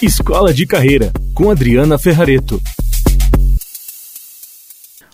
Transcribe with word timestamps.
Escola 0.00 0.54
de 0.54 0.64
Carreira, 0.64 1.10
com 1.34 1.50
Adriana 1.50 1.98
Ferrareto. 1.98 2.62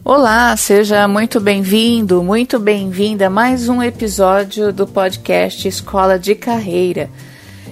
Olá, 0.04 0.54
seja 0.58 1.08
muito 1.08 1.40
bem-vindo, 1.40 2.22
muito 2.22 2.58
bem-vinda 2.58 3.28
a 3.28 3.30
mais 3.30 3.66
um 3.66 3.82
episódio 3.82 4.74
do 4.74 4.86
podcast 4.86 5.66
Escola 5.66 6.18
de 6.18 6.34
Carreira. 6.34 7.08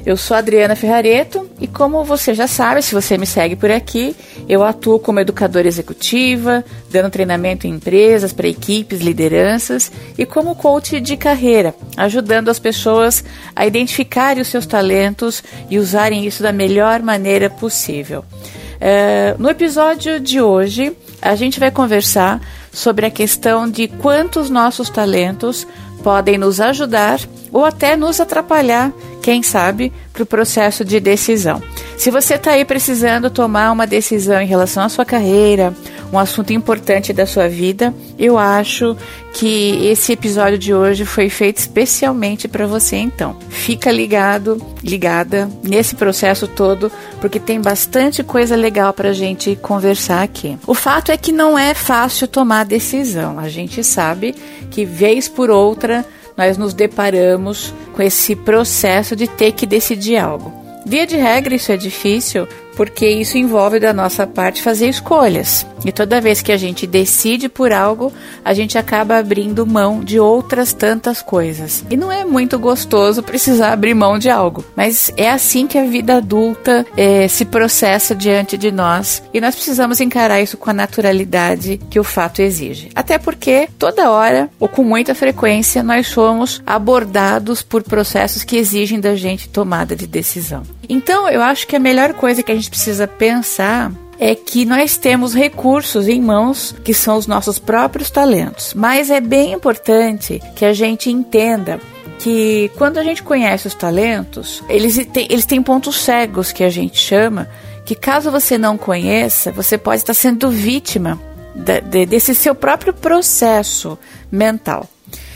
Eu 0.05 0.17
sou 0.17 0.37
Adriana 0.37 0.75
Ferrareto 0.75 1.49
e, 1.61 1.69
como 1.69 2.03
você 2.03 2.35
já 2.35 2.49
sabe, 2.49 2.83
se 2.83 2.93
você 2.93 3.17
me 3.17 3.25
segue 3.25 3.55
por 3.55 3.71
aqui, 3.71 4.17
eu 4.49 4.65
atuo 4.65 4.99
como 4.99 5.21
educadora 5.21 5.69
executiva, 5.69 6.65
dando 6.91 7.11
treinamento 7.11 7.69
em 7.69 7.71
empresas, 7.71 8.33
para 8.33 8.49
equipes, 8.49 9.01
lideranças 9.01 9.93
e 10.19 10.27
como 10.27 10.57
coach 10.57 11.01
de 11.01 11.17
carreira, 11.17 11.73
ajudando 11.97 12.49
as 12.49 12.59
pessoas 12.59 13.25
a 13.55 13.65
identificarem 13.65 14.43
os 14.43 14.49
seus 14.49 14.67
talentos 14.67 15.43
e 15.71 15.79
usarem 15.79 16.27
isso 16.27 16.43
da 16.43 16.53
melhor 16.53 17.01
maneira 17.01 17.49
possível. 17.49 18.25
É, 18.81 19.37
no 19.39 19.49
episódio 19.49 20.19
de 20.19 20.41
hoje, 20.41 20.97
a 21.21 21.37
gente 21.37 21.61
vai 21.61 21.71
conversar 21.71 22.41
sobre 22.73 23.07
a 23.07 23.11
questão 23.11 23.71
de 23.71 23.87
quantos 23.87 24.51
nossos 24.51 24.91
talentos 24.91 25.65
podem 26.03 26.37
nos 26.37 26.61
ajudar 26.61 27.21
ou 27.53 27.65
até 27.65 27.97
nos 27.97 28.21
atrapalhar, 28.21 28.93
quem 29.23 29.43
sabe, 29.43 29.93
para 30.13 30.23
o 30.23 30.27
processo 30.27 30.85
de 30.85 30.99
decisão. 30.99 31.63
Se 31.97 32.11
você 32.11 32.35
está 32.35 32.53
aí 32.53 32.65
precisando 32.65 33.31
tomar 33.31 33.71
uma 33.71 33.87
decisão 33.87 34.41
em 34.41 34.47
relação 34.47 34.83
à 34.83 34.89
sua 34.89 35.05
carreira, 35.05 35.73
um 36.13 36.19
assunto 36.19 36.53
importante 36.53 37.13
da 37.13 37.25
sua 37.25 37.49
vida, 37.49 37.95
eu 38.19 38.37
acho 38.37 38.97
que 39.33 39.87
esse 39.87 40.13
episódio 40.13 40.59
de 40.59 40.75
hoje 40.75 41.07
foi 41.07 41.31
feito 41.31 41.57
especialmente 41.57 42.47
para 42.47 42.67
você 42.67 42.97
então. 42.97 43.35
Fica 43.49 43.91
ligado, 43.91 44.61
ligada 44.83 45.51
nesse 45.63 45.95
processo 45.95 46.47
todo, 46.47 46.93
porque 47.21 47.41
tem 47.41 47.61
bastante 47.61 48.23
coisa 48.23 48.55
legal 48.55 48.93
para 48.93 49.15
gente 49.15 49.57
conversar 49.57 50.23
aqui. 50.23 50.59
O 50.67 50.75
fato 50.75 51.11
é 51.11 51.17
que 51.17 51.33
não 51.33 51.59
é 51.59 51.73
fácil 51.73 52.29
tomar 52.29 52.65
decisão. 52.65 53.39
A 53.39 53.49
gente 53.49 53.83
sabe 53.83 54.35
que 54.71 54.85
vez 54.85 55.29
por 55.29 55.49
outra 55.49 56.05
nós 56.37 56.59
nos 56.59 56.75
deparamos 56.75 57.73
com 57.95 58.03
esse 58.03 58.37
processo 58.37 59.17
de 59.17 59.27
ter 59.27 59.53
que 59.53 59.67
decidir 59.67 60.17
algo. 60.19 60.53
Via 60.85 61.07
de 61.07 61.17
regra, 61.17 61.55
isso 61.55 61.71
é 61.71 61.77
difícil 61.77 62.47
porque 62.77 63.09
isso 63.09 63.39
envolve 63.39 63.79
da 63.79 63.93
nossa 63.93 64.27
parte 64.27 64.63
fazer 64.63 64.89
escolhas. 64.89 65.67
E 65.85 65.91
toda 65.91 66.21
vez 66.21 66.41
que 66.41 66.53
a 66.53 66.57
gente 66.57 66.87
decide 66.87 67.49
por 67.49 67.73
algo, 67.73 68.13
a 68.45 68.55
gente 68.55 68.79
acaba 68.79 69.19
abrindo 69.19 69.67
mão 69.67 70.01
de 70.01 70.19
outras 70.19 70.73
tantas 70.73 71.21
coisas. 71.21 71.85
E 71.91 71.97
não 71.97 72.11
é 72.11 72.25
muito 72.25 72.59
gostoso 72.59 73.23
precisar 73.23 73.73
abrir 73.73 73.95
mão 73.95 74.19
de 74.19 74.31
algo, 74.31 74.65
mas 74.77 75.13
é 75.17 75.31
assim 75.31 75.67
que 75.67 75.79
a 75.79 75.85
vida 75.85 76.17
adulta 76.17 76.87
é, 76.97 77.27
se 77.27 77.45
processa 77.45 78.15
diante 78.15 78.57
de 78.57 78.71
nós 78.71 79.23
e 79.35 79.41
nós 79.41 79.55
precisamos 79.55 80.01
encarar 80.01 80.41
isso 80.41 80.57
com 80.57 80.71
a 80.71 80.75
naturalidade 80.75 81.81
que 81.91 81.99
o 81.99 82.05
fato 82.05 82.41
exige. 82.41 82.91
Até 82.95 83.19
porque 83.19 83.69
toda 83.79 84.11
hora 84.11 84.49
ou 84.61 84.69
com 84.69 84.85
muita 84.85 85.15
frequência 85.15 85.83
nós 85.83 86.07
somos 86.07 86.63
abordados 86.67 87.63
por 87.63 87.83
processos 87.83 88.45
que 88.45 88.57
exigem 88.57 89.01
da 89.01 89.17
gente 89.17 89.49
tomada 89.49 89.97
de 89.97 90.07
decisão. 90.07 90.63
Então 90.89 91.29
eu 91.29 91.41
acho 91.41 91.67
que 91.67 91.77
a 91.77 91.81
melhor 91.81 92.13
coisa 92.13 92.43
que 92.43 92.53
a 92.53 92.55
gente 92.55 92.62
precisa 92.71 93.07
pensar 93.07 93.93
é 94.19 94.35
que 94.35 94.65
nós 94.65 94.97
temos 94.97 95.35
recursos 95.35 96.07
em 96.07 96.21
mãos 96.21 96.75
que 96.85 96.95
são 96.95 97.17
os 97.17 97.27
nossos 97.27 97.59
próprios 97.59 98.11
talentos. 98.11 98.73
Mas 98.75 99.11
é 99.11 99.21
bem 99.21 99.53
importante 99.53 100.41
que 100.55 100.65
a 100.65 100.73
gente 100.73 101.11
entenda 101.11 101.81
que 102.19 102.71
quando 102.77 102.99
a 102.99 103.03
gente 103.03 103.23
conhece 103.23 103.67
os 103.67 103.75
talentos, 103.75 104.63
eles 104.69 105.05
têm, 105.07 105.27
eles 105.29 105.45
têm 105.45 105.61
pontos 105.61 106.01
cegos 106.01 106.53
que 106.53 106.63
a 106.63 106.71
gente 106.71 106.97
chama, 106.97 107.49
que 107.85 107.97
caso 107.97 108.31
você 108.31 108.57
não 108.57 108.79
conheça, 108.79 109.51
você 109.51 109.77
pode 109.77 110.03
estar 110.03 110.15
sendo 110.15 110.49
vítima 110.49 111.21
de, 111.53 111.81
de, 111.81 112.07
desse 112.07 112.33
seu 112.33 112.55
próprio 112.55 112.93
processo 112.93 113.99
mental. 114.31 114.89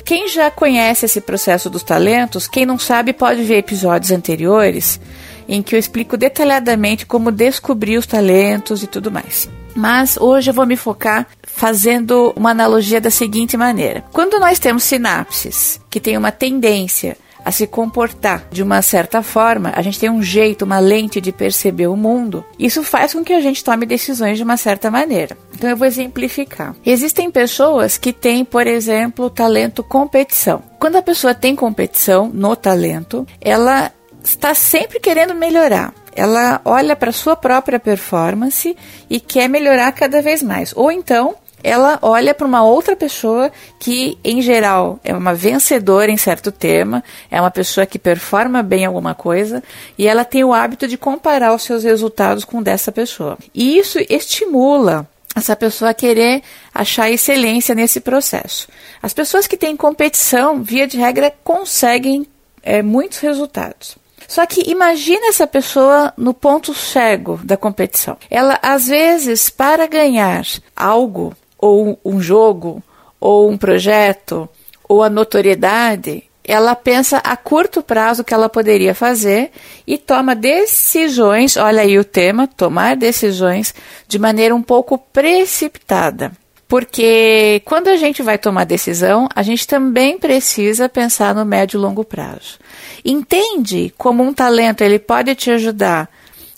Quem 0.04 0.28
já 0.28 0.48
conhece 0.48 1.06
esse 1.06 1.20
processo 1.20 1.68
dos 1.68 1.82
talentos, 1.82 2.46
quem 2.46 2.64
não 2.64 2.78
sabe 2.78 3.12
pode 3.12 3.42
ver 3.42 3.56
episódios 3.56 4.12
anteriores 4.12 5.00
em 5.48 5.62
que 5.62 5.74
eu 5.74 5.78
explico 5.78 6.16
detalhadamente 6.16 7.06
como 7.06 7.30
descobrir 7.30 7.98
os 7.98 8.06
talentos 8.06 8.82
e 8.82 8.86
tudo 8.86 9.10
mais. 9.10 9.48
Mas 9.74 10.16
hoje 10.16 10.50
eu 10.50 10.54
vou 10.54 10.66
me 10.66 10.76
focar 10.76 11.26
fazendo 11.42 12.32
uma 12.34 12.50
analogia 12.50 13.00
da 13.00 13.10
seguinte 13.10 13.56
maneira: 13.56 14.04
quando 14.12 14.40
nós 14.40 14.58
temos 14.58 14.84
sinapses 14.84 15.80
que 15.90 16.00
têm 16.00 16.16
uma 16.16 16.32
tendência 16.32 17.16
a 17.46 17.52
se 17.52 17.64
comportar 17.64 18.48
de 18.50 18.60
uma 18.60 18.82
certa 18.82 19.22
forma, 19.22 19.72
a 19.76 19.80
gente 19.80 20.00
tem 20.00 20.10
um 20.10 20.20
jeito, 20.20 20.64
uma 20.64 20.80
lente 20.80 21.20
de 21.20 21.30
perceber 21.30 21.86
o 21.86 21.94
mundo. 21.94 22.44
Isso 22.58 22.82
faz 22.82 23.12
com 23.12 23.22
que 23.22 23.32
a 23.32 23.40
gente 23.40 23.62
tome 23.62 23.86
decisões 23.86 24.36
de 24.36 24.42
uma 24.42 24.56
certa 24.56 24.90
maneira. 24.90 25.38
Então 25.54 25.70
eu 25.70 25.76
vou 25.76 25.86
exemplificar. 25.86 26.74
Existem 26.84 27.30
pessoas 27.30 27.96
que 27.96 28.12
têm, 28.12 28.44
por 28.44 28.66
exemplo, 28.66 29.30
talento 29.30 29.84
competição. 29.84 30.60
Quando 30.80 30.96
a 30.96 31.02
pessoa 31.02 31.34
tem 31.34 31.54
competição 31.54 32.28
no 32.34 32.56
talento, 32.56 33.24
ela 33.40 33.92
está 34.26 34.54
sempre 34.54 34.98
querendo 35.00 35.34
melhorar. 35.34 35.94
Ela 36.14 36.60
olha 36.64 36.96
para 36.96 37.12
sua 37.12 37.36
própria 37.36 37.78
performance 37.78 38.76
e 39.08 39.20
quer 39.20 39.48
melhorar 39.48 39.92
cada 39.92 40.20
vez 40.20 40.42
mais. 40.42 40.72
Ou 40.74 40.90
então, 40.90 41.36
ela 41.62 41.98
olha 42.02 42.34
para 42.34 42.46
uma 42.46 42.64
outra 42.64 42.96
pessoa 42.96 43.50
que, 43.78 44.18
em 44.24 44.40
geral, 44.40 44.98
é 45.04 45.14
uma 45.14 45.34
vencedora 45.34 46.10
em 46.10 46.16
certo 46.16 46.50
tema, 46.50 47.02
é 47.30 47.40
uma 47.40 47.50
pessoa 47.50 47.86
que 47.86 47.98
performa 47.98 48.62
bem 48.62 48.84
alguma 48.84 49.14
coisa, 49.14 49.62
e 49.98 50.06
ela 50.06 50.24
tem 50.24 50.44
o 50.44 50.54
hábito 50.54 50.86
de 50.86 50.96
comparar 50.96 51.54
os 51.54 51.62
seus 51.62 51.84
resultados 51.84 52.44
com 52.44 52.62
dessa 52.62 52.90
pessoa. 52.90 53.38
E 53.54 53.78
isso 53.78 53.98
estimula 54.08 55.08
essa 55.34 55.54
pessoa 55.54 55.90
a 55.90 55.94
querer 55.94 56.42
achar 56.74 57.10
excelência 57.10 57.74
nesse 57.74 58.00
processo. 58.00 58.68
As 59.02 59.12
pessoas 59.12 59.46
que 59.46 59.56
têm 59.56 59.76
competição, 59.76 60.62
via 60.62 60.86
de 60.86 60.96
regra, 60.96 61.34
conseguem 61.44 62.26
é, 62.62 62.82
muitos 62.82 63.18
resultados. 63.18 63.98
Só 64.28 64.44
que 64.46 64.70
imagina 64.70 65.28
essa 65.28 65.46
pessoa 65.46 66.12
no 66.16 66.34
ponto 66.34 66.74
cego 66.74 67.40
da 67.42 67.56
competição. 67.56 68.16
Ela, 68.30 68.58
às 68.62 68.88
vezes, 68.88 69.48
para 69.48 69.86
ganhar 69.86 70.44
algo, 70.74 71.34
ou 71.58 71.98
um 72.04 72.20
jogo, 72.20 72.82
ou 73.20 73.48
um 73.48 73.56
projeto, 73.56 74.48
ou 74.88 75.02
a 75.02 75.10
notoriedade, 75.10 76.24
ela 76.46 76.76
pensa 76.76 77.18
a 77.18 77.36
curto 77.36 77.82
prazo 77.82 78.22
que 78.22 78.32
ela 78.32 78.48
poderia 78.48 78.94
fazer 78.94 79.50
e 79.84 79.98
toma 79.98 80.34
decisões, 80.34 81.56
olha 81.56 81.82
aí 81.82 81.98
o 81.98 82.04
tema, 82.04 82.46
tomar 82.46 82.96
decisões 82.96 83.74
de 84.06 84.18
maneira 84.18 84.54
um 84.54 84.62
pouco 84.62 84.96
precipitada. 84.96 86.30
Porque 86.68 87.62
quando 87.64 87.88
a 87.88 87.96
gente 87.96 88.22
vai 88.22 88.38
tomar 88.38 88.64
decisão, 88.64 89.28
a 89.34 89.42
gente 89.42 89.66
também 89.66 90.18
precisa 90.18 90.88
pensar 90.88 91.34
no 91.34 91.44
médio 91.44 91.78
e 91.78 91.80
longo 91.80 92.04
prazo. 92.04 92.58
Entende 93.04 93.94
como 93.96 94.22
um 94.22 94.34
talento 94.34 94.82
ele 94.82 94.98
pode 94.98 95.34
te 95.34 95.50
ajudar 95.50 96.08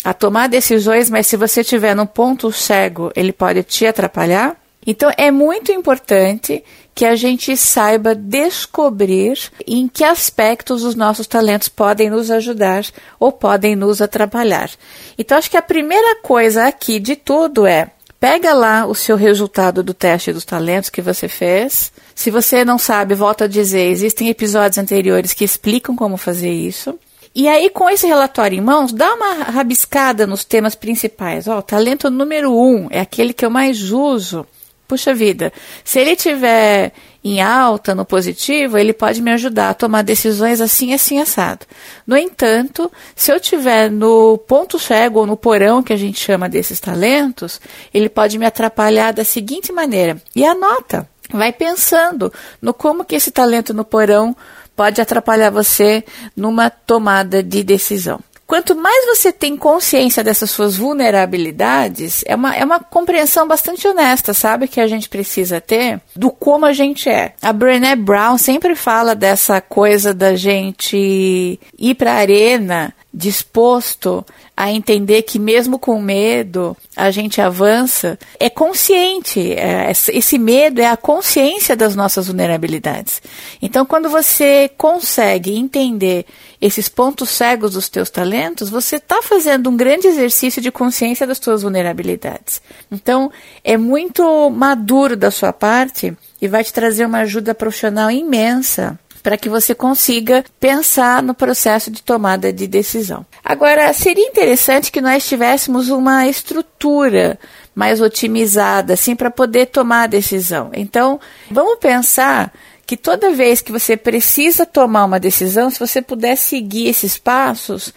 a 0.03 0.15
tomar 0.15 0.49
decisões, 0.49 1.11
mas 1.11 1.27
se 1.27 1.37
você 1.37 1.61
estiver 1.61 1.95
no 1.95 2.07
ponto 2.07 2.51
cego, 2.51 3.13
ele 3.15 3.33
pode 3.33 3.63
te 3.63 3.87
atrapalhar? 3.87 4.57
Então 4.87 5.11
é 5.19 5.31
muito 5.31 5.71
importante 5.71 6.65
que 6.95 7.05
a 7.05 7.15
gente 7.15 7.55
saiba 7.57 8.15
descobrir 8.15 9.39
em 9.67 9.87
que 9.87 10.03
aspectos 10.03 10.83
os 10.83 10.95
nossos 10.95 11.27
talentos 11.27 11.69
podem 11.69 12.09
nos 12.09 12.31
ajudar 12.31 12.87
ou 13.21 13.31
podem 13.31 13.77
nos 13.77 14.01
atrapalhar. 14.01 14.71
Então 15.19 15.37
acho 15.37 15.51
que 15.51 15.57
a 15.59 15.63
primeira 15.63 16.17
coisa 16.23 16.65
aqui 16.65 16.99
de 16.99 17.15
tudo 17.15 17.67
é 17.67 17.91
Pega 18.21 18.53
lá 18.53 18.85
o 18.85 18.95
seu 18.97 19.17
resultado 19.17 19.83
do 19.83 19.95
teste 19.95 20.33
dos 20.33 20.45
talentos 20.45 20.91
que 20.91 21.01
você 21.01 21.29
fez. 21.29 21.93
Se 22.15 22.31
você 22.31 22.65
não 22.65 22.77
sabe, 22.77 23.15
volta 23.15 23.45
a 23.45 23.49
dizer, 23.49 23.89
existem 23.91 24.29
episódios 24.29 24.77
anteriores 24.77 25.33
que 25.33 25.45
explicam 25.45 25.95
como 25.95 26.17
fazer 26.17 26.51
isso. 26.51 26.99
E 27.33 27.47
aí, 27.47 27.71
com 27.71 27.89
esse 27.89 28.07
relatório 28.07 28.59
em 28.59 28.61
mãos, 28.61 28.93
dá 28.93 29.15
uma 29.15 29.45
rabiscada 29.45 30.27
nos 30.27 30.45
temas 30.45 30.75
principais. 30.75 31.47
Ó, 31.47 31.63
talento 31.63 32.11
número 32.11 32.53
um 32.53 32.89
é 32.91 32.99
aquele 32.99 33.33
que 33.33 33.47
eu 33.47 33.51
mais 33.51 33.93
uso. 33.93 34.45
Puxa 34.89 35.15
vida, 35.15 35.53
se 35.85 36.01
ele 36.01 36.17
tiver 36.17 36.93
em 37.29 37.41
alta, 37.41 37.95
no 37.95 38.05
positivo, 38.05 38.79
ele 38.79 38.93
pode 38.93 39.21
me 39.21 39.31
ajudar 39.33 39.71
a 39.71 39.75
tomar 39.75 40.03
decisões 40.03 40.61
assim, 40.61 40.93
assim, 40.93 41.21
assado. 41.21 41.67
No 42.07 42.17
entanto, 42.17 42.91
se 43.15 43.33
eu 43.33 43.41
tiver 43.41 43.91
no 43.91 44.39
ponto 44.39 44.79
cego 44.79 45.21
ou 45.21 45.27
no 45.27 45.37
porão, 45.37 45.83
que 45.83 45.93
a 45.93 45.97
gente 45.97 46.19
chama 46.19 46.49
desses 46.49 46.81
talentos, 46.81 47.61
ele 47.93 48.09
pode 48.09 48.39
me 48.39 48.47
atrapalhar 48.47 49.13
da 49.13 49.25
seguinte 49.25 49.73
maneira. 49.73 50.21
E 50.35 50.45
anota, 50.45 51.09
vai 51.31 51.53
pensando 51.53 52.33
no 52.61 52.73
como 52.73 53.05
que 53.05 53.17
esse 53.17 53.31
talento 53.31 53.75
no 53.75 53.85
porão 53.85 54.37
pode 54.75 55.01
atrapalhar 55.01 55.51
você 55.51 56.05
numa 56.37 56.71
tomada 56.71 57.43
de 57.43 57.65
decisão. 57.65 58.21
Quanto 58.49 58.75
mais 58.75 59.05
você 59.05 59.31
tem 59.31 59.59
consciência 59.59 60.25
dessas 60.25 60.51
suas 60.51 60.75
vulnerabilidades, 60.75 62.25
é 62.27 62.35
uma, 62.35 62.57
é 62.57 62.65
uma 62.65 62.81
compreensão 62.81 63.47
bastante 63.47 63.87
honesta, 63.87 64.33
sabe? 64.33 64.67
Que 64.67 64.81
a 64.81 64.87
gente 64.87 65.07
precisa 65.07 65.61
ter 65.61 66.01
do 66.17 66.31
como 66.31 66.65
a 66.65 66.73
gente 66.73 67.11
é. 67.11 67.35
A 67.43 67.53
Brené 67.53 67.95
Brown 67.95 68.39
sempre 68.39 68.75
fala 68.75 69.15
dessa 69.15 69.61
coisa 69.61 70.15
da 70.15 70.35
gente 70.35 71.61
ir 71.79 71.95
para 71.95 72.13
a 72.13 72.17
arena 72.17 72.95
disposto 73.19 74.25
a 74.57 74.71
entender 74.71 75.23
que 75.23 75.41
mesmo 75.41 75.77
com 75.77 76.01
medo 76.01 76.77
a 76.97 77.11
gente 77.11 77.41
avança, 77.41 78.17
é 78.39 78.49
consciente. 78.49 79.53
É, 79.53 79.91
esse 79.91 80.39
medo 80.39 80.81
é 80.81 80.87
a 80.87 80.97
consciência 80.97 81.75
das 81.75 81.97
nossas 81.97 82.29
vulnerabilidades. 82.29 83.21
Então, 83.61 83.85
quando 83.85 84.09
você 84.09 84.71
consegue 84.79 85.57
entender 85.57 86.27
esses 86.61 86.89
pontos 86.89 87.31
cegos 87.31 87.73
dos 87.73 87.89
teus 87.89 88.09
talentos, 88.09 88.71
você 88.71 88.97
está 88.97 89.21
fazendo 89.21 89.69
um 89.69 89.77
grande 89.77 90.07
exercício 90.07 90.63
de 90.63 90.71
consciência 90.71 91.27
das 91.27 91.41
tuas 91.41 91.63
vulnerabilidades. 91.63 92.63
Então, 92.89 93.33
é 93.65 93.77
muito 93.77 94.49
maduro 94.49 95.17
da 95.17 95.33
sua 95.33 95.53
parte 95.53 96.17
e 96.41 96.47
vai 96.47 96.63
te 96.63 96.73
trazer 96.73 97.05
uma 97.05 97.19
ajuda 97.19 97.53
profissional 97.53 98.13
imensa 98.13 98.97
para 99.23 99.37
que 99.37 99.49
você 99.49 99.75
consiga 99.75 100.45
pensar 100.61 101.23
no 101.23 101.35
processo 101.35 101.91
de 101.91 102.03
tomada 102.03 102.53
de 102.53 102.67
decisão. 102.67 103.25
Agora, 103.45 103.93
seria 103.93 104.27
interessante 104.27 104.93
que 104.93 105.01
nós 105.01 105.27
tivéssemos 105.27 105.89
uma 105.89 106.27
estrutura 106.27 107.39
mais 107.75 108.01
otimizada, 108.01 108.95
assim, 108.95 109.15
para 109.15 109.31
poder 109.31 109.67
tomar 109.67 110.03
a 110.03 110.09
decisão. 110.09 110.71
Então, 110.75 111.21
vamos 111.51 111.79
pensar 111.79 112.53
que 112.87 112.97
toda 112.97 113.31
vez 113.31 113.61
que 113.61 113.71
você 113.71 113.97
precisa 113.97 114.65
tomar 114.65 115.05
uma 115.05 115.21
decisão, 115.21 115.71
se 115.71 115.79
você 115.79 116.01
puder 116.01 116.37
seguir 116.37 116.89
esses 116.89 117.19
passos, 117.19 117.93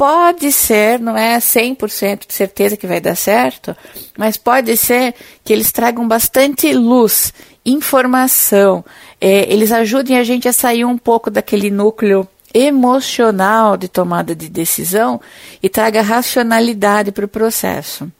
pode 0.00 0.50
ser, 0.50 0.98
não 0.98 1.14
é 1.14 1.36
100% 1.36 2.26
de 2.26 2.32
certeza 2.32 2.74
que 2.74 2.86
vai 2.86 3.02
dar 3.02 3.14
certo, 3.14 3.76
mas 4.16 4.38
pode 4.38 4.74
ser 4.78 5.14
que 5.44 5.52
eles 5.52 5.70
tragam 5.70 6.08
bastante 6.08 6.72
luz, 6.72 7.34
informação, 7.64 8.84
é, 9.20 9.52
eles 9.52 9.72
ajudem 9.72 10.18
a 10.18 10.24
gente 10.24 10.48
a 10.48 10.52
sair 10.52 10.84
um 10.84 10.96
pouco 10.96 11.30
daquele 11.30 11.70
núcleo 11.70 12.26
emocional 12.52 13.76
de 13.76 13.88
tomada 13.88 14.34
de 14.34 14.48
decisão 14.48 15.20
e 15.62 15.68
traga 15.68 16.02
racionalidade 16.02 17.12
para 17.12 17.24
o 17.24 17.28
processo. 17.28 18.10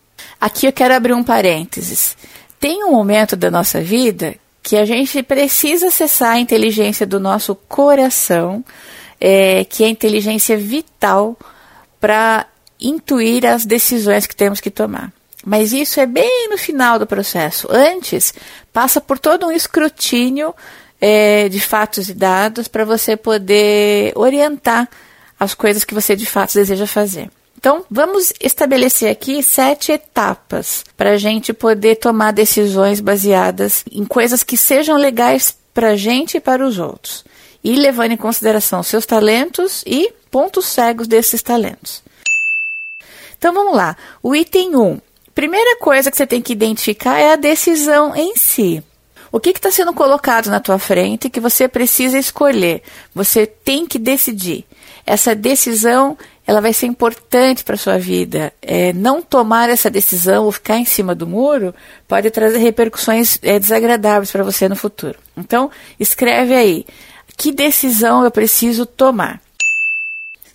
Aqui 0.41 0.67
eu 0.67 0.73
quero 0.73 0.95
abrir 0.95 1.13
um 1.13 1.25
parênteses. 1.25 2.17
Tem 2.59 2.85
um 2.85 2.93
momento 2.93 3.37
da 3.37 3.51
nossa 3.51 3.81
vida 3.81 4.37
que 4.63 4.77
a 4.77 4.85
gente 4.85 5.23
precisa 5.23 5.89
acessar 5.89 6.33
a 6.33 6.41
inteligência 6.41 7.07
do 7.07 7.19
nosso 7.19 7.55
coração, 7.55 8.65
é, 9.21 9.65
que 9.65 9.83
é 9.83 9.87
a 9.87 9.91
inteligência 9.91 10.57
vital 10.57 11.37
para 11.99 12.47
intuir 12.81 13.45
as 13.47 13.65
decisões 13.65 14.27
que 14.27 14.37
temos 14.37 14.61
que 14.61 14.71
tomar. 14.71 15.13
Mas 15.45 15.73
isso 15.73 16.01
é 16.01 16.07
bem 16.07 16.49
no 16.51 16.59
final 16.59 16.99
do 16.99 17.07
processo. 17.07 17.67
Antes, 17.71 18.35
passa 18.73 19.01
por 19.01 19.19
todo 19.19 19.47
um 19.47 19.53
escrutínio 19.53 20.55
é, 21.01 21.49
de 21.49 21.61
fatos 21.61 22.09
e 22.09 22.15
dados 22.15 22.69
para 22.69 22.85
você 22.85 23.17
poder 23.17 24.13
orientar 24.15 24.89
as 25.39 25.55
coisas 25.55 25.85
que 25.85 25.95
você 25.95 26.15
de 26.15 26.27
fato 26.27 26.55
deseja 26.55 26.87
fazer. 26.87 27.31
Então, 27.57 27.85
vamos 27.91 28.33
estabelecer 28.41 29.11
aqui 29.11 29.43
sete 29.43 29.93
etapas 29.93 30.85
para 30.97 31.13
a 31.13 31.19
gente 31.19 31.53
poder 31.53 31.97
tomar 31.97 32.33
decisões 32.33 33.01
baseadas 33.01 33.85
em 33.91 34.05
coisas 34.05 34.43
que 34.43 34.57
sejam 34.57 34.97
legais 34.97 35.57
para 35.75 35.91
a 35.91 35.97
gente 35.97 36.37
e 36.37 36.41
para 36.41 36.67
os 36.67 36.79
outros. 36.79 37.25
E 37.63 37.77
levando 37.77 38.13
em 38.13 38.17
consideração 38.17 38.83
seus 38.83 39.05
talentos 39.05 39.83
e 39.87 40.13
pontos 40.31 40.67
cegos 40.67 41.07
desses 41.07 41.43
talentos. 41.43 42.03
Então 43.37 43.53
vamos 43.53 43.75
lá. 43.75 43.97
O 44.23 44.35
item 44.35 44.77
1. 44.77 44.81
Um, 44.81 45.01
primeira 45.41 45.79
coisa 45.79 46.11
que 46.11 46.19
você 46.19 46.27
tem 46.27 46.43
que 46.43 46.53
identificar 46.53 47.19
é 47.19 47.33
a 47.33 47.37
decisão 47.37 48.15
em 48.15 48.37
si. 48.37 48.85
O 49.33 49.41
que 49.41 49.49
está 49.49 49.71
sendo 49.71 49.95
colocado 49.95 50.51
na 50.51 50.61
tua 50.61 50.79
frente 50.79 51.31
que 51.31 51.41
você 51.41 51.67
precisa 51.67 52.19
escolher? 52.19 52.83
Você 53.15 53.47
tem 53.47 53.87
que 53.87 53.99
decidir. 53.99 54.67
Essa 55.07 55.35
decisão 55.35 56.19
ela 56.47 56.61
vai 56.61 56.75
ser 56.75 56.85
importante 56.85 57.65
para 57.65 57.75
a 57.75 57.79
sua 57.79 57.99
vida. 57.99 58.53
É, 58.61 58.93
não 58.93 59.23
tomar 59.23 59.71
essa 59.71 59.89
decisão 59.89 60.45
ou 60.45 60.53
ficar 60.53 60.77
em 60.77 60.85
cima 60.85 61.15
do 61.15 61.27
muro 61.27 61.75
pode 62.07 62.31
trazer 62.31 62.59
repercussões 62.59 63.39
é, 63.43 63.59
desagradáveis 63.59 64.31
para 64.31 64.45
você 64.45 64.69
no 64.69 64.77
futuro. 64.77 65.19
Então, 65.35 65.71
escreve 65.99 66.55
aí: 66.55 66.85
que 67.35 67.51
decisão 67.51 68.23
eu 68.25 68.31
preciso 68.31 68.85
tomar? 68.85 69.41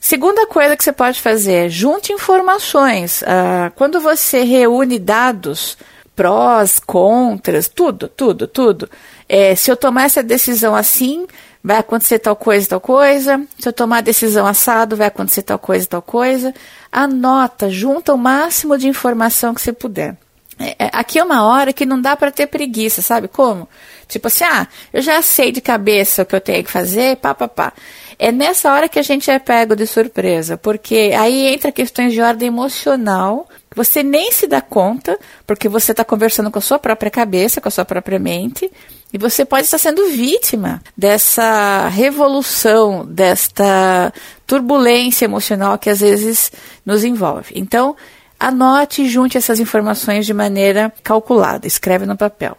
Segunda 0.06 0.46
coisa 0.46 0.78
que 0.78 0.84
você 0.84 0.92
pode 0.92 1.20
fazer 1.20 1.66
é 1.66 1.68
junte 1.68 2.14
informações. 2.14 3.24
Ah, 3.26 3.72
quando 3.74 4.00
você 4.00 4.44
reúne 4.44 5.00
dados 5.00 5.80
prós, 6.16 6.78
contras, 6.78 7.68
tudo, 7.68 8.08
tudo, 8.08 8.48
tudo. 8.48 8.88
É, 9.28 9.56
se 9.56 9.72
eu 9.72 9.76
tomar 9.76 10.04
essa 10.04 10.22
decisão 10.22 10.76
assim, 10.76 11.26
vai 11.64 11.78
acontecer 11.78 12.20
tal 12.20 12.36
coisa, 12.36 12.70
tal 12.70 12.80
coisa. 12.80 13.44
Se 13.58 13.68
eu 13.68 13.74
tomar 13.74 13.98
a 13.98 14.02
decisão 14.02 14.46
assado, 14.46 14.96
vai 14.96 15.08
acontecer 15.08 15.42
tal 15.42 15.58
coisa, 15.58 15.88
tal 15.88 16.04
coisa. 16.04 16.54
Anota, 16.92 17.72
junta 17.72 18.14
o 18.14 18.18
máximo 18.18 18.78
de 18.78 18.88
informação 18.88 19.56
que 19.56 19.62
você 19.62 19.74
puder. 19.74 20.16
É, 20.60 20.86
é 20.86 20.90
aqui 20.94 21.18
é 21.18 21.24
uma 21.24 21.44
hora 21.46 21.74
que 21.74 21.84
não 21.84 22.00
dá 22.00 22.16
para 22.16 22.32
ter 22.32 22.46
preguiça, 22.46 23.02
sabe 23.02 23.28
como? 23.28 23.68
Tipo 24.08 24.28
assim, 24.28 24.44
ah, 24.44 24.68
eu 24.94 25.02
já 25.02 25.20
sei 25.24 25.52
de 25.52 25.62
cabeça 25.62 26.22
o 26.22 26.26
que 26.28 26.36
eu 26.36 26.42
tenho 26.42 26.64
que 26.64 26.72
fazer, 26.72 27.18
pá, 27.18 27.34
pá, 27.34 27.48
pá. 27.48 27.74
É 28.18 28.32
nessa 28.32 28.72
hora 28.74 28.88
que 28.88 28.98
a 28.98 29.04
gente 29.04 29.30
é 29.30 29.38
pego 29.40 29.76
de 29.76 29.86
surpresa, 29.86 30.58
porque 30.58 31.14
aí 31.18 31.54
entra 31.54 31.72
questões 31.72 32.14
de 32.14 32.22
ordem 32.22 32.48
emocional, 32.48 33.48
que 33.70 33.76
você 33.76 34.02
nem 34.02 34.32
se 34.32 34.48
dá 34.48 34.62
conta, 34.62 35.18
porque 35.46 35.68
você 35.68 35.92
está 35.92 36.04
conversando 36.04 36.50
com 36.50 36.60
a 36.60 36.62
sua 36.62 36.80
própria 36.80 37.12
cabeça, 37.12 37.60
com 37.60 37.68
a 37.68 37.72
sua 37.72 37.84
própria 37.84 38.18
mente, 38.18 38.72
e 39.12 39.18
você 39.18 39.44
pode 39.44 39.66
estar 39.66 39.78
sendo 39.78 40.08
vítima 40.08 40.82
dessa 40.98 41.88
revolução, 41.90 43.06
desta 43.06 44.14
turbulência 44.48 45.26
emocional 45.26 45.78
que 45.78 45.90
às 45.90 46.00
vezes 46.00 46.52
nos 46.86 47.04
envolve. 47.04 47.54
Então, 47.56 47.96
anote 48.40 49.04
e 49.04 49.10
junte 49.10 49.38
essas 49.38 49.60
informações 49.60 50.26
de 50.26 50.34
maneira 50.34 50.94
calculada, 51.04 51.68
escreve 51.68 52.06
no 52.06 52.18
papel. 52.18 52.58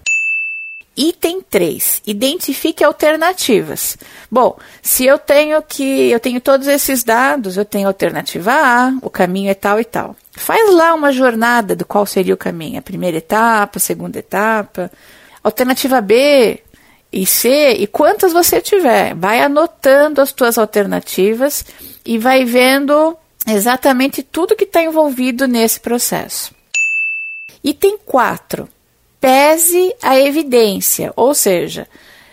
Item 0.96 1.43
3. 1.43 2.02
Identifique 2.06 2.82
alternativas. 2.82 3.98
Bom, 4.31 4.56
se 4.81 5.04
eu 5.04 5.19
tenho 5.19 5.60
que 5.62 6.10
eu 6.10 6.19
tenho 6.19 6.40
todos 6.40 6.66
esses 6.66 7.04
dados, 7.04 7.58
eu 7.58 7.64
tenho 7.66 7.87
alternativa 7.87 8.52
A, 8.52 8.94
o 9.02 9.10
caminho 9.10 9.50
é 9.50 9.54
tal 9.54 9.78
e 9.78 9.84
tal. 9.84 10.16
Faz 10.32 10.72
lá 10.72 10.94
uma 10.94 11.12
jornada 11.12 11.76
do 11.76 11.84
qual 11.84 12.06
seria 12.06 12.32
o 12.32 12.38
caminho, 12.38 12.78
a 12.78 12.82
primeira 12.82 13.19
etapa, 13.19 13.76
a 13.76 13.81
segunda 13.81 14.19
etapa, 14.19 14.90
alternativa 15.44 16.00
B 16.00 16.62
e 17.12 17.26
C 17.26 17.75
e 17.75 17.87
quantas 17.87 18.32
você 18.32 18.60
tiver. 18.62 19.14
Vai 19.14 19.40
anotando 19.42 20.22
as 20.22 20.32
tuas 20.32 20.56
alternativas 20.56 21.62
e 22.06 22.16
vai 22.16 22.46
vendo 22.46 23.14
exatamente 23.47 24.23
tudo 24.23 24.56
que 24.56 24.64
está 24.64 24.82
envolvido 24.82 25.47
nesse 25.47 25.78
processo. 25.78 26.54
Item 27.62 27.99
4 27.99 28.75
pese 29.26 29.92
a 30.00 30.16
evidência, 30.21 31.12
ou 31.16 31.35
seja, 31.35 31.88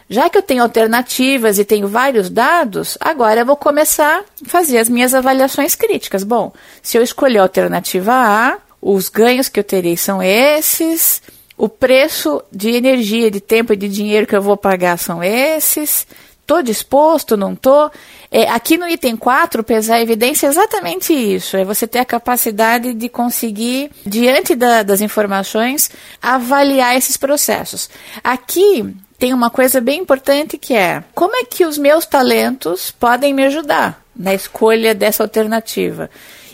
já 0.08 0.30
que 0.30 0.38
eu 0.38 0.44
tenho 0.44 0.62
alternativas 0.62 1.58
e 1.58 1.66
tenho 1.66 1.88
vários 1.88 2.30
dados, 2.30 3.00
agora 3.02 3.40
eu 3.40 3.46
vou 3.48 3.56
começar 3.56 4.20
a 4.20 4.48
fazer 4.48 4.78
as 4.78 4.88
minhas 4.90 5.16
avaliações 5.16 5.74
críticas. 5.74 6.24
Bom, 6.24 6.54
se 6.84 6.96
eu 6.96 7.02
escolher 7.02 7.40
a 7.40 7.42
alternativa 7.42 8.14
A, 8.14 8.58
os 8.80 9.10
ganhos 9.10 9.50
que 9.50 9.60
eu 9.60 9.64
terei 9.64 9.98
são 9.98 10.22
esses, 10.22 11.20
o 11.58 11.68
preço 11.68 12.44
de 12.52 12.70
energia, 12.70 13.32
de 13.32 13.42
tempo 13.42 13.74
e 13.74 13.76
de 13.76 13.90
dinheiro 13.90 14.28
que 14.28 14.36
eu 14.36 14.42
vou 14.44 14.56
pagar 14.56 15.00
são 15.00 15.24
esses, 15.24 16.06
Estou 16.44 16.62
disposto, 16.62 17.38
não 17.38 17.54
estou? 17.54 17.90
É, 18.30 18.50
aqui 18.50 18.78
no 18.78 18.86
item 18.86 19.16
4, 19.16 19.64
pesar 19.64 19.96
a 19.96 20.02
evidência 20.02 20.46
é 20.46 20.50
exatamente 20.50 21.14
isso. 21.14 21.56
É 21.56 21.64
você 21.64 21.88
ter 21.88 22.00
a 22.00 22.06
capacidade 22.06 22.94
de 22.94 23.08
conseguir, 23.08 23.90
diante 24.06 24.54
da, 24.54 24.84
das 24.84 25.00
informações, 25.00 25.90
avaliar 26.22 26.98
esses 26.98 27.16
processos. 27.16 27.90
Aqui 28.22 28.94
tem 29.18 29.34
uma 29.34 29.50
coisa 29.50 29.80
bem 29.80 30.02
importante 30.02 30.58
que 30.58 30.74
é 30.74 31.02
como 31.16 31.34
é 31.34 31.46
que 31.46 31.66
os 31.66 31.78
meus 31.78 32.06
talentos 32.06 32.92
podem 32.92 33.34
me 33.34 33.46
ajudar 33.46 34.04
na 34.14 34.34
escolha 34.34 34.94
dessa 34.94 35.24
alternativa. 35.24 36.10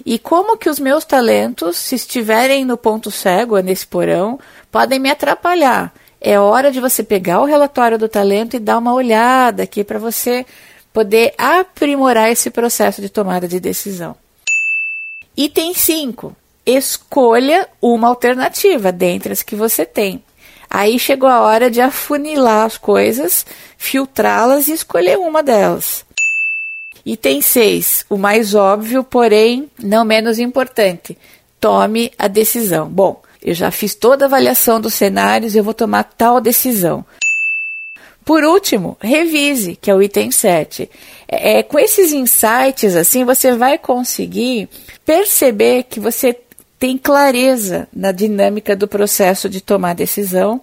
E 0.06 0.20
como 0.20 0.56
que 0.56 0.70
os 0.70 0.80
meus 0.80 1.04
talentos, 1.04 1.78
se 1.78 1.96
estiverem 1.96 2.64
no 2.64 2.78
ponto 2.78 3.10
cego, 3.10 3.58
nesse 3.58 3.88
porão, 3.88 4.40
podem 4.72 5.00
me 5.00 5.10
atrapalhar 5.10 5.92
é 6.22 6.40
hora 6.40 6.72
de 6.72 6.80
você 6.80 7.04
pegar 7.04 7.42
o 7.42 7.46
relatório 7.46 7.98
do 7.98 8.10
talento 8.10 8.56
e 8.56 8.60
dar 8.60 8.78
uma 8.78 8.94
olhada 8.94 9.64
aqui 9.64 9.84
para 9.84 10.00
você 10.00 10.46
poder 10.92 11.34
aprimorar 11.38 12.32
esse 12.32 12.50
processo 12.50 13.02
de 13.02 13.10
tomada 13.10 13.48
de 13.48 13.60
decisão. 13.60 14.16
Item 15.36 15.74
5. 15.74 16.36
Escolha 16.66 17.68
uma 17.82 18.10
alternativa 18.10 18.92
dentre 18.92 19.32
as 19.32 19.42
que 19.42 19.56
você 19.56 19.86
tem. 19.86 20.24
Aí 20.70 21.00
chegou 21.00 21.30
a 21.30 21.42
hora 21.42 21.72
de 21.72 21.82
afunilar 21.82 22.66
as 22.66 22.78
coisas, 22.78 23.46
filtrá-las 23.78 24.68
e 24.68 24.74
escolher 24.74 25.18
uma 25.18 25.42
delas. 25.42 26.06
Item 27.06 27.42
6. 27.42 28.06
O 28.10 28.18
mais 28.18 28.54
óbvio, 28.54 29.04
porém 29.04 29.72
não 29.82 30.04
menos 30.04 30.38
importante. 30.38 31.18
Tome 31.60 32.12
a 32.18 32.28
decisão. 32.28 32.88
Bom, 32.88 33.22
eu 33.42 33.54
já 33.54 33.72
fiz 33.72 33.96
toda 33.96 34.26
a 34.26 34.28
avaliação 34.28 34.80
dos 34.82 34.94
cenários 34.94 35.56
e 35.56 35.58
eu 35.58 35.64
vou 35.64 35.74
tomar 35.74 36.04
tal 36.04 36.42
decisão. 36.42 37.06
Por 38.26 38.44
último, 38.44 38.96
revise, 39.02 39.76
que 39.76 39.90
é 39.90 39.96
o 39.96 40.02
item 40.02 40.30
7. 40.30 40.90
É, 41.28 41.60
é, 41.60 41.64
com 41.64 41.80
esses 41.80 42.12
insights, 42.12 42.96
assim, 42.96 43.24
você 43.24 43.54
vai 43.56 43.78
conseguir 43.78 44.70
perceber 45.04 45.84
que 45.84 46.00
você 46.00 46.38
tem 46.78 46.98
clareza 46.98 47.88
na 47.94 48.12
dinâmica 48.12 48.76
do 48.76 48.88
processo 48.88 49.50
de 49.50 49.62
tomar 49.62 49.96
decisão 49.96 50.62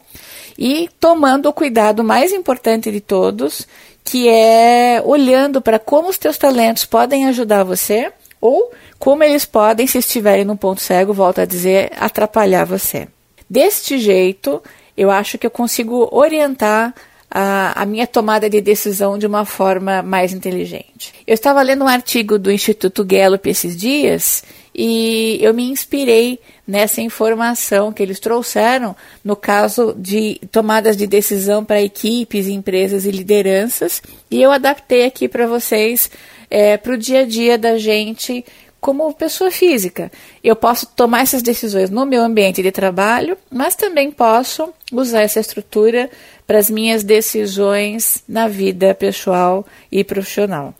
e 0.58 0.88
tomando 1.00 1.48
o 1.48 1.52
cuidado 1.52 2.04
mais 2.04 2.32
importante 2.32 2.90
de 2.90 3.00
todos, 3.00 3.66
que 4.04 4.28
é 4.28 5.02
olhando 5.04 5.60
para 5.60 5.78
como 5.78 6.08
os 6.08 6.16
teus 6.16 6.38
talentos 6.38 6.84
podem 6.84 7.26
ajudar 7.26 7.64
você 7.64 8.12
ou 8.40 8.70
como 8.98 9.22
eles 9.22 9.44
podem, 9.44 9.86
se 9.86 9.98
estiverem 9.98 10.44
no 10.44 10.56
ponto 10.56 10.80
cego, 10.80 11.12
volta 11.12 11.42
a 11.42 11.46
dizer, 11.46 11.92
atrapalhar 11.98 12.64
você. 12.64 13.08
Deste 13.48 13.98
jeito, 13.98 14.62
eu 14.96 15.10
acho 15.10 15.38
que 15.38 15.46
eu 15.46 15.50
consigo 15.50 16.08
orientar 16.10 16.94
a, 17.30 17.82
a, 17.82 17.86
minha 17.86 18.06
tomada 18.06 18.48
de 18.48 18.60
decisão 18.60 19.18
de 19.18 19.26
uma 19.26 19.44
forma 19.44 20.02
mais 20.02 20.32
inteligente. 20.32 21.12
Eu 21.26 21.34
estava 21.34 21.60
lendo 21.62 21.84
um 21.84 21.88
artigo 21.88 22.38
do 22.38 22.50
Instituto 22.50 23.04
Gallup 23.04 23.48
esses 23.48 23.76
dias 23.76 24.44
e 24.74 25.38
eu 25.40 25.52
me 25.54 25.64
inspirei 25.64 26.38
nessa 26.66 27.00
informação 27.00 27.92
que 27.92 28.02
eles 28.02 28.20
trouxeram 28.20 28.94
no 29.24 29.36
caso 29.36 29.94
de 29.96 30.40
tomadas 30.50 30.96
de 30.96 31.06
decisão 31.06 31.64
para 31.64 31.82
equipes, 31.82 32.46
empresas 32.46 33.06
e 33.06 33.10
lideranças, 33.10 34.02
e 34.30 34.42
eu 34.42 34.50
adaptei 34.50 35.04
aqui 35.04 35.28
para 35.28 35.46
vocês 35.46 36.10
é, 36.50 36.76
para 36.76 36.94
o 36.94 36.98
dia 36.98 37.20
a 37.20 37.24
dia 37.24 37.58
da 37.58 37.78
gente 37.78 38.44
como 38.80 39.12
pessoa 39.14 39.50
física. 39.50 40.12
Eu 40.44 40.54
posso 40.54 40.86
tomar 40.86 41.22
essas 41.22 41.42
decisões 41.42 41.90
no 41.90 42.06
meu 42.06 42.22
ambiente 42.22 42.62
de 42.62 42.70
trabalho, 42.70 43.36
mas 43.50 43.74
também 43.74 44.10
posso 44.12 44.72
usar 44.92 45.22
essa 45.22 45.40
estrutura 45.40 46.08
para 46.46 46.58
as 46.58 46.70
minhas 46.70 47.02
decisões 47.02 48.22
na 48.28 48.46
vida 48.46 48.94
pessoal 48.94 49.66
e 49.90 50.04
profissional. 50.04 50.72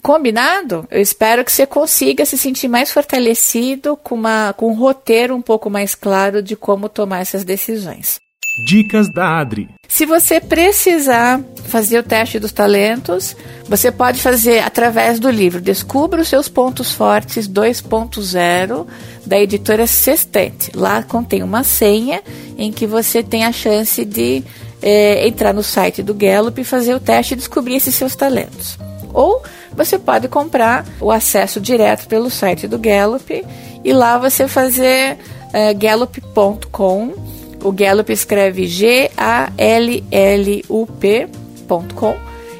Combinado? 0.00 0.86
Eu 0.90 1.00
espero 1.00 1.44
que 1.44 1.50
você 1.50 1.66
consiga 1.66 2.24
se 2.24 2.38
sentir 2.38 2.68
mais 2.68 2.92
fortalecido 2.92 3.96
com, 3.96 4.14
uma, 4.14 4.54
com 4.56 4.70
um 4.70 4.74
roteiro 4.74 5.34
um 5.34 5.42
pouco 5.42 5.68
mais 5.68 5.94
claro 5.94 6.40
de 6.40 6.54
como 6.54 6.88
tomar 6.88 7.20
essas 7.20 7.44
decisões. 7.44 8.18
Dicas 8.58 9.08
da 9.08 9.38
Adri. 9.38 9.68
Se 9.88 10.04
você 10.04 10.40
precisar 10.40 11.40
fazer 11.64 11.98
o 11.98 12.02
teste 12.02 12.38
dos 12.38 12.52
talentos, 12.52 13.36
você 13.68 13.90
pode 13.90 14.20
fazer 14.20 14.60
através 14.60 15.18
do 15.18 15.30
livro 15.30 15.60
Descubra 15.60 16.20
os 16.20 16.28
seus 16.28 16.48
pontos 16.48 16.92
fortes 16.92 17.48
2.0 17.48 18.86
da 19.24 19.38
editora 19.38 19.86
Sextante. 19.86 20.70
Lá 20.74 21.02
contém 21.02 21.42
uma 21.42 21.64
senha 21.64 22.22
em 22.56 22.70
que 22.70 22.86
você 22.86 23.22
tem 23.22 23.44
a 23.44 23.52
chance 23.52 24.04
de 24.04 24.44
é, 24.82 25.26
entrar 25.26 25.52
no 25.52 25.62
site 25.62 26.02
do 26.02 26.14
Gallup 26.14 26.60
e 26.60 26.64
fazer 26.64 26.94
o 26.94 27.00
teste 27.00 27.34
e 27.34 27.36
descobrir 27.36 27.76
esses 27.76 27.94
seus 27.94 28.14
talentos. 28.14 28.78
Ou 29.12 29.42
você 29.72 29.98
pode 29.98 30.28
comprar 30.28 30.84
o 31.00 31.10
acesso 31.10 31.60
direto 31.60 32.06
pelo 32.06 32.30
site 32.30 32.68
do 32.68 32.78
Gallup 32.78 33.44
e 33.84 33.92
lá 33.92 34.18
você 34.18 34.46
fazer 34.46 35.14
uh, 35.14 35.78
gallup.com. 35.78 37.35
O 37.66 37.72
Gallup 37.72 38.12
escreve 38.12 38.68
G-A-L-L-U-P.com. 38.68 39.16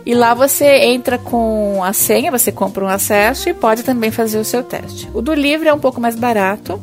E 0.04 0.14
lá 0.16 0.34
você 0.34 0.66
entra 0.66 1.16
com 1.16 1.80
a 1.84 1.92
senha, 1.92 2.28
você 2.28 2.50
compra 2.50 2.84
um 2.84 2.88
acesso 2.88 3.48
e 3.48 3.54
pode 3.54 3.84
também 3.84 4.10
fazer 4.10 4.40
o 4.40 4.44
seu 4.44 4.64
teste. 4.64 5.08
O 5.14 5.22
do 5.22 5.32
livro 5.32 5.68
é 5.68 5.72
um 5.72 5.78
pouco 5.78 6.00
mais 6.00 6.16
barato, 6.16 6.82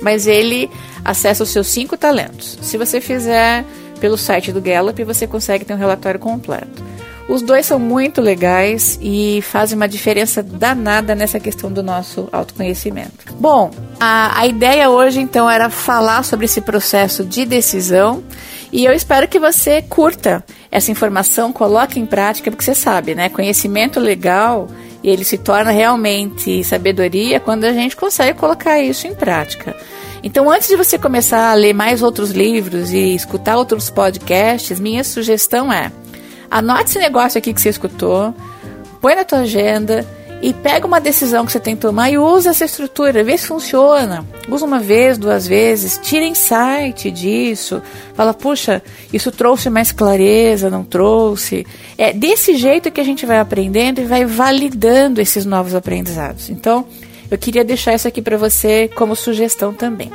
mas 0.00 0.28
ele 0.28 0.70
acessa 1.04 1.42
os 1.42 1.48
seus 1.48 1.66
cinco 1.66 1.96
talentos. 1.96 2.56
Se 2.62 2.78
você 2.78 3.00
fizer 3.00 3.64
pelo 3.98 4.16
site 4.16 4.52
do 4.52 4.60
Gallup, 4.60 5.02
você 5.02 5.26
consegue 5.26 5.64
ter 5.64 5.74
um 5.74 5.78
relatório 5.78 6.20
completo. 6.20 6.83
Os 7.28 7.40
dois 7.40 7.64
são 7.64 7.78
muito 7.78 8.20
legais 8.20 8.98
e 9.00 9.40
fazem 9.42 9.76
uma 9.76 9.88
diferença 9.88 10.42
danada 10.42 11.14
nessa 11.14 11.40
questão 11.40 11.72
do 11.72 11.82
nosso 11.82 12.28
autoconhecimento. 12.30 13.32
Bom, 13.38 13.70
a, 13.98 14.40
a 14.40 14.46
ideia 14.46 14.90
hoje 14.90 15.20
então 15.20 15.48
era 15.48 15.70
falar 15.70 16.22
sobre 16.22 16.44
esse 16.44 16.60
processo 16.60 17.24
de 17.24 17.46
decisão 17.46 18.22
e 18.70 18.84
eu 18.84 18.92
espero 18.92 19.26
que 19.26 19.38
você 19.38 19.80
curta 19.80 20.44
essa 20.70 20.90
informação, 20.90 21.52
coloque 21.52 21.98
em 21.98 22.04
prática, 22.04 22.50
porque 22.50 22.64
você 22.64 22.74
sabe, 22.74 23.14
né? 23.14 23.28
Conhecimento 23.28 23.98
legal 23.98 24.68
ele 25.02 25.22
se 25.22 25.36
torna 25.36 25.70
realmente 25.70 26.64
sabedoria 26.64 27.38
quando 27.38 27.64
a 27.64 27.72
gente 27.72 27.94
consegue 27.94 28.38
colocar 28.38 28.80
isso 28.80 29.06
em 29.06 29.14
prática. 29.14 29.76
Então, 30.22 30.50
antes 30.50 30.68
de 30.68 30.76
você 30.76 30.98
começar 30.98 31.50
a 31.50 31.54
ler 31.54 31.74
mais 31.74 32.02
outros 32.02 32.30
livros 32.30 32.90
e 32.90 33.14
escutar 33.14 33.58
outros 33.58 33.90
podcasts, 33.90 34.80
minha 34.80 35.04
sugestão 35.04 35.70
é 35.70 35.92
Anote 36.54 36.90
esse 36.90 37.00
negócio 37.00 37.36
aqui 37.36 37.52
que 37.52 37.60
você 37.60 37.68
escutou, 37.68 38.32
põe 39.00 39.16
na 39.16 39.24
tua 39.24 39.40
agenda 39.40 40.06
e 40.40 40.54
pega 40.54 40.86
uma 40.86 41.00
decisão 41.00 41.44
que 41.44 41.50
você 41.50 41.58
tem 41.58 41.74
que 41.74 41.82
tomar 41.82 42.10
e 42.10 42.16
usa 42.16 42.50
essa 42.50 42.64
estrutura, 42.64 43.24
vê 43.24 43.36
se 43.36 43.48
funciona. 43.48 44.24
Usa 44.48 44.64
uma 44.64 44.78
vez, 44.78 45.18
duas 45.18 45.48
vezes, 45.48 45.98
tira 46.00 46.24
insight 46.24 47.10
disso. 47.10 47.82
Fala, 48.14 48.32
puxa, 48.32 48.80
isso 49.12 49.32
trouxe 49.32 49.68
mais 49.68 49.90
clareza, 49.90 50.70
não 50.70 50.84
trouxe. 50.84 51.66
É 51.98 52.12
desse 52.12 52.56
jeito 52.56 52.88
que 52.92 53.00
a 53.00 53.04
gente 53.04 53.26
vai 53.26 53.40
aprendendo 53.40 54.00
e 54.00 54.04
vai 54.04 54.24
validando 54.24 55.20
esses 55.20 55.44
novos 55.44 55.74
aprendizados. 55.74 56.50
Então, 56.50 56.86
eu 57.28 57.36
queria 57.36 57.64
deixar 57.64 57.94
isso 57.94 58.06
aqui 58.06 58.22
para 58.22 58.36
você 58.36 58.88
como 58.94 59.16
sugestão 59.16 59.74
também. 59.74 60.12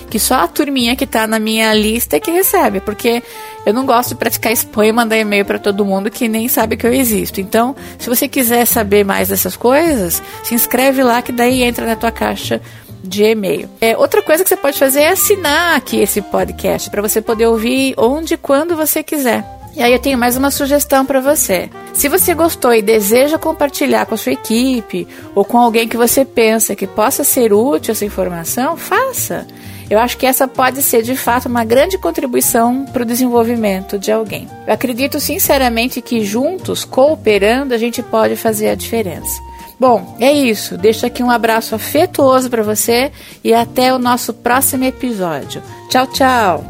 que 0.09 0.17
só 0.19 0.41
a 0.41 0.47
turminha 0.47 0.95
que 0.95 1.05
está 1.05 1.25
na 1.25 1.39
minha 1.39 1.73
lista 1.73 2.17
é 2.17 2.19
que 2.19 2.31
recebe, 2.31 2.81
porque 2.81 3.23
eu 3.65 3.73
não 3.73 3.85
gosto 3.85 4.09
de 4.09 4.15
praticar 4.15 4.51
spam 4.53 4.85
e 4.85 4.91
mandar 4.91 5.17
e-mail 5.17 5.45
para 5.45 5.59
todo 5.59 5.85
mundo 5.85 6.09
que 6.09 6.27
nem 6.27 6.47
sabe 6.47 6.77
que 6.77 6.85
eu 6.85 6.93
existo. 6.93 7.39
Então, 7.39 7.75
se 7.97 8.09
você 8.09 8.27
quiser 8.27 8.65
saber 8.65 9.03
mais 9.03 9.29
dessas 9.29 9.55
coisas, 9.55 10.21
se 10.43 10.55
inscreve 10.55 11.03
lá 11.03 11.21
que 11.21 11.31
daí 11.31 11.63
entra 11.63 11.85
na 11.85 11.95
tua 11.95 12.11
caixa 12.11 12.61
de 13.03 13.23
e-mail. 13.23 13.69
É, 13.79 13.97
outra 13.97 14.21
coisa 14.21 14.43
que 14.43 14.49
você 14.49 14.57
pode 14.57 14.77
fazer 14.77 15.01
é 15.01 15.09
assinar 15.09 15.75
aqui 15.75 15.99
esse 15.99 16.21
podcast 16.21 16.89
para 16.89 17.01
você 17.01 17.21
poder 17.21 17.47
ouvir 17.47 17.93
onde 17.97 18.35
e 18.35 18.37
quando 18.37 18.75
você 18.75 19.03
quiser. 19.03 19.43
E 19.75 19.81
aí 19.81 19.93
eu 19.93 19.99
tenho 19.99 20.17
mais 20.17 20.35
uma 20.35 20.51
sugestão 20.51 21.05
para 21.05 21.21
você. 21.21 21.69
Se 21.93 22.09
você 22.09 22.33
gostou 22.33 22.73
e 22.73 22.81
deseja 22.81 23.37
compartilhar 23.37 24.05
com 24.05 24.15
a 24.15 24.17
sua 24.17 24.33
equipe 24.33 25.07
ou 25.33 25.45
com 25.45 25.57
alguém 25.57 25.87
que 25.87 25.95
você 25.95 26.25
pensa 26.25 26.75
que 26.75 26.85
possa 26.85 27.23
ser 27.23 27.53
útil 27.53 27.93
essa 27.93 28.03
informação, 28.03 28.75
faça. 28.75 29.47
Eu 29.91 29.99
acho 29.99 30.17
que 30.17 30.25
essa 30.25 30.47
pode 30.47 30.81
ser 30.81 31.03
de 31.03 31.17
fato 31.17 31.49
uma 31.49 31.65
grande 31.65 31.97
contribuição 31.97 32.85
para 32.85 33.03
o 33.03 33.05
desenvolvimento 33.05 33.99
de 33.99 34.09
alguém. 34.09 34.47
Eu 34.65 34.73
acredito 34.73 35.19
sinceramente 35.19 36.01
que 36.01 36.23
juntos, 36.23 36.85
cooperando, 36.85 37.73
a 37.73 37.77
gente 37.77 38.01
pode 38.01 38.37
fazer 38.37 38.69
a 38.69 38.75
diferença. 38.75 39.41
Bom, 39.77 40.15
é 40.17 40.31
isso. 40.31 40.77
Deixo 40.77 41.05
aqui 41.05 41.21
um 41.21 41.29
abraço 41.29 41.75
afetuoso 41.75 42.49
para 42.49 42.63
você 42.63 43.11
e 43.43 43.53
até 43.53 43.93
o 43.93 43.99
nosso 43.99 44.33
próximo 44.33 44.85
episódio. 44.85 45.61
Tchau, 45.89 46.07
tchau. 46.07 46.63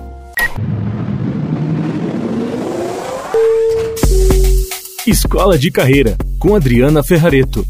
Escola 5.05 5.59
de 5.59 5.69
Carreira, 5.69 6.17
com 6.39 6.55
Adriana 6.55 7.03
Ferrareto. 7.03 7.63